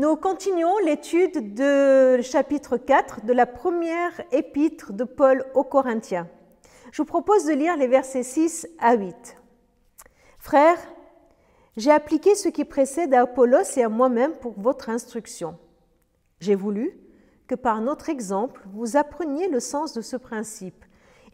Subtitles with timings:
[0.00, 6.26] Nous continuons l'étude de chapitre 4 de la première épître de Paul aux Corinthiens.
[6.90, 9.36] Je vous propose de lire les versets 6 à 8.
[10.38, 10.78] Frères,
[11.76, 15.58] j'ai appliqué ce qui précède à Apollos et à moi-même pour votre instruction.
[16.38, 16.98] J'ai voulu
[17.46, 20.82] que par notre exemple, vous appreniez le sens de ce principe.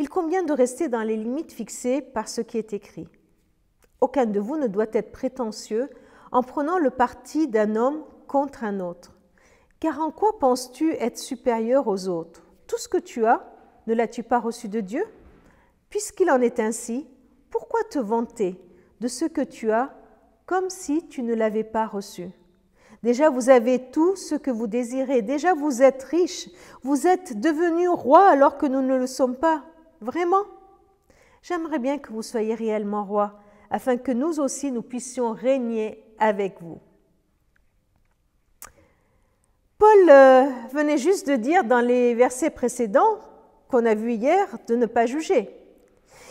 [0.00, 3.06] Il convient de rester dans les limites fixées par ce qui est écrit.
[4.00, 5.88] Aucun de vous ne doit être prétentieux
[6.32, 9.14] en prenant le parti d'un homme contre un autre.
[9.80, 12.42] Car en quoi penses-tu être supérieur aux autres?
[12.66, 13.46] Tout ce que tu as,
[13.86, 15.04] ne l'as-tu pas reçu de Dieu?
[15.90, 17.06] Puisqu'il en est ainsi,
[17.50, 18.60] pourquoi te vanter
[19.00, 19.94] de ce que tu as
[20.46, 22.30] comme si tu ne l'avais pas reçu?
[23.02, 25.22] Déjà, vous avez tout ce que vous désirez.
[25.22, 26.48] Déjà, vous êtes riche.
[26.82, 29.64] Vous êtes devenu roi alors que nous ne le sommes pas.
[30.00, 30.42] Vraiment?
[31.42, 33.38] J'aimerais bien que vous soyez réellement roi,
[33.70, 36.80] afin que nous aussi, nous puissions régner avec vous.
[39.78, 43.18] Paul euh, venait juste de dire dans les versets précédents
[43.68, 45.50] qu'on a vus hier de ne pas juger.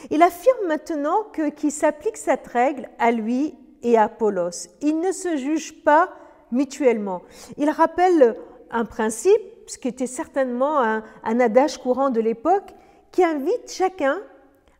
[0.09, 4.69] Il affirme maintenant que qu'il s'applique cette règle à lui et à Apollos.
[4.81, 6.09] Il ne se juge pas
[6.51, 7.21] mutuellement.
[7.57, 8.35] Il rappelle
[8.71, 12.73] un principe, ce qui était certainement un adage courant de l'époque,
[13.11, 14.19] qui invite chacun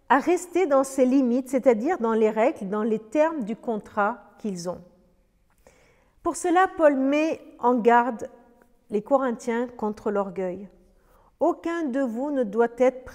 [0.09, 4.69] à rester dans ses limites, c'est-à-dire dans les règles, dans les termes du contrat qu'ils
[4.69, 4.81] ont.
[6.21, 8.29] Pour cela, Paul met en garde
[8.89, 10.67] les Corinthiens contre l'orgueil.
[11.39, 13.05] Aucun de vous ne doit être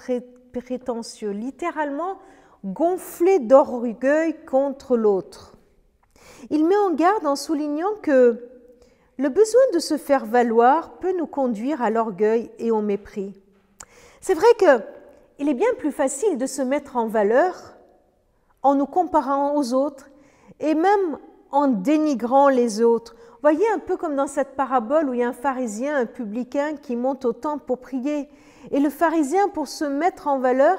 [0.53, 2.17] prétentieux, littéralement
[2.63, 5.55] gonflé d'orgueil contre l'autre.
[6.49, 8.47] Il met en garde en soulignant que
[9.17, 13.39] le besoin de se faire valoir peut nous conduire à l'orgueil et au mépris.
[14.19, 17.75] C'est vrai qu'il est bien plus facile de se mettre en valeur
[18.63, 20.09] en nous comparant aux autres
[20.59, 21.17] et même
[21.51, 23.15] en dénigrant les autres.
[23.41, 26.75] Voyez un peu comme dans cette parabole où il y a un pharisien, un publicain
[26.75, 28.29] qui monte au temple pour prier.
[28.69, 30.77] Et le pharisien, pour se mettre en valeur,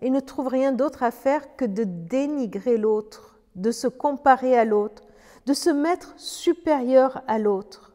[0.00, 4.64] il ne trouve rien d'autre à faire que de dénigrer l'autre, de se comparer à
[4.64, 5.02] l'autre,
[5.44, 7.92] de se mettre supérieur à l'autre.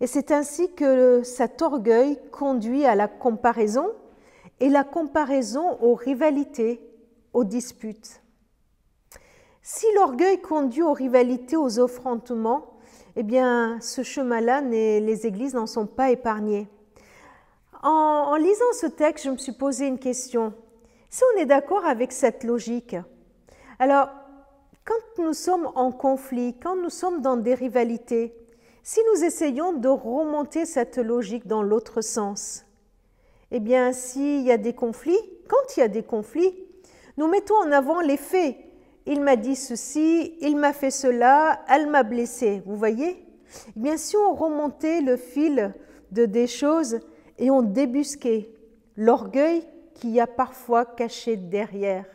[0.00, 3.88] Et c'est ainsi que cet orgueil conduit à la comparaison
[4.60, 6.86] et la comparaison aux rivalités,
[7.32, 8.20] aux disputes.
[9.62, 12.79] Si l'orgueil conduit aux rivalités, aux offrantements,
[13.16, 16.68] eh bien, ce chemin-là, les églises n'en sont pas épargnées.
[17.82, 20.52] En, lisant ce texte, je me suis posé une question.
[21.08, 22.96] Si on est d'accord avec cette logique,
[23.78, 24.10] alors,
[24.84, 28.34] quand nous sommes en conflit, quand nous sommes dans des rivalités,
[28.82, 32.66] si nous essayons de remonter cette logique dans l'autre sens,
[33.50, 36.54] eh bien, s'il y a des conflits, quand il y a des conflits,
[37.16, 38.56] nous mettons en avant les faits
[39.10, 42.62] il m'a dit ceci, il m'a fait cela, elle m'a blessé.
[42.64, 43.26] Vous voyez?
[43.76, 45.74] Eh bien, si on remontait le fil
[46.12, 47.00] de des choses
[47.36, 48.50] et on débusquait
[48.96, 52.06] l'orgueil qu'il y a parfois caché derrière,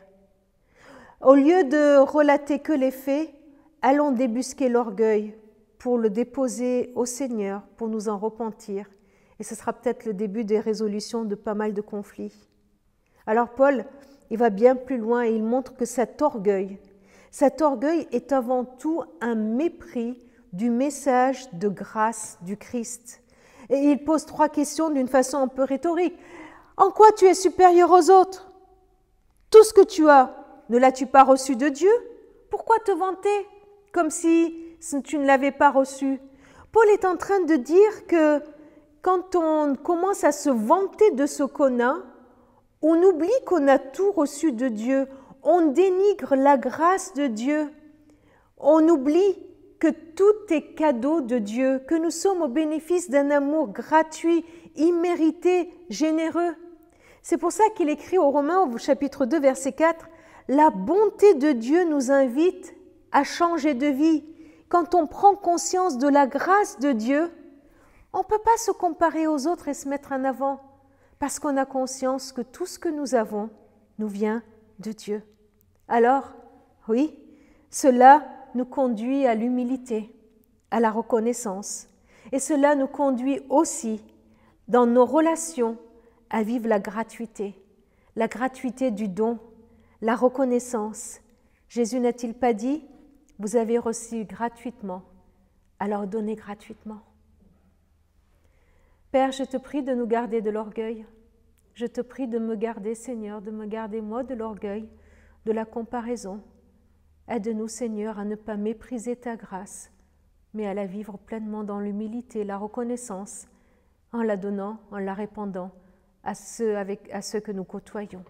[1.19, 3.29] au lieu de relater que les faits,
[3.81, 5.35] allons débusquer l'orgueil
[5.77, 8.89] pour le déposer au Seigneur, pour nous en repentir.
[9.41, 12.47] Et ce sera peut-être le début des résolutions de pas mal de conflits.
[13.27, 13.83] Alors Paul,
[14.29, 16.79] il va bien plus loin et il montre que cet orgueil,
[17.31, 20.21] cet orgueil est avant tout un mépris
[20.53, 23.21] du message de grâce du Christ.
[23.69, 26.17] Et il pose trois questions d'une façon un peu rhétorique.
[26.77, 28.51] En quoi tu es supérieur aux autres?
[29.51, 30.33] Tout ce que tu as,
[30.69, 31.91] ne l'as-tu pas reçu de Dieu?
[32.49, 33.47] Pourquoi te vanter?
[33.91, 34.55] Comme si
[35.03, 36.19] tu ne l'avais pas reçu
[36.71, 38.41] Paul est en train de dire que
[39.01, 41.97] quand on commence à se vanter de ce qu'on a,
[42.87, 45.07] on oublie qu'on a tout reçu de Dieu,
[45.41, 47.67] on dénigre la grâce de Dieu,
[48.59, 49.35] on oublie
[49.79, 55.71] que tout est cadeau de Dieu, que nous sommes au bénéfice d'un amour gratuit, immérité,
[55.89, 56.53] généreux.
[57.23, 60.07] C'est pour ça qu'il écrit aux Romains au chapitre 2 verset 4,
[60.47, 62.75] La bonté de Dieu nous invite
[63.11, 64.23] à changer de vie.
[64.69, 67.31] Quand on prend conscience de la grâce de Dieu,
[68.13, 70.59] on ne peut pas se comparer aux autres et se mettre en avant
[71.19, 73.49] parce qu'on a conscience que tout ce que nous avons
[73.99, 74.43] nous vient
[74.79, 75.23] de Dieu.
[75.87, 76.33] Alors,
[76.87, 77.17] oui,
[77.69, 80.13] cela nous conduit à l'humilité,
[80.71, 81.87] à la reconnaissance,
[82.31, 84.03] et cela nous conduit aussi
[84.67, 85.77] dans nos relations
[86.29, 87.55] à vivre la gratuité,
[88.15, 89.39] la gratuité du don,
[90.01, 91.19] la reconnaissance.
[91.69, 92.83] Jésus n'a-t-il pas dit,
[93.39, 95.03] vous avez reçu gratuitement,
[95.79, 97.01] alors donnez gratuitement.
[99.15, 101.05] Père, je te prie de nous garder de l'orgueil.
[101.73, 104.89] Je te prie de me garder, Seigneur, de me garder moi de l'orgueil,
[105.45, 106.43] de la comparaison.
[107.29, 109.89] Aide-nous, Seigneur, à ne pas mépriser ta grâce,
[110.53, 113.47] mais à la vivre pleinement dans l'humilité, la reconnaissance,
[114.11, 115.71] en la donnant, en la répandant
[116.25, 118.25] à ceux, à ceux que nous côtoyons.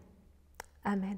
[0.84, 1.18] Amen.